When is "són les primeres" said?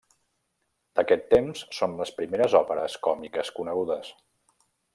1.79-2.55